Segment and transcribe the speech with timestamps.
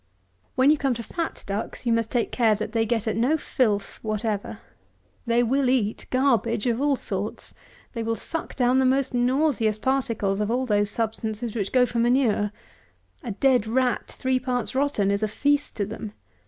[0.55, 3.37] When you come to fat ducks, you must take care that they get at no
[3.37, 4.57] filth whatever.
[5.27, 7.53] They will eat garbage of all sorts;
[7.93, 11.99] they will suck down the most nauseous particles of all those substances which go for
[11.99, 12.51] manure.
[13.23, 16.13] A dead rat three parts rotten is a feast to them.